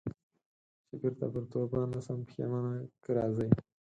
چي 0.85 0.93
بیرته 1.01 1.25
پر 1.33 1.43
توبه 1.51 1.79
نه 1.91 1.99
سم 2.05 2.19
پښېمانه 2.27 2.73
که 3.03 3.09
راځې 3.17 3.47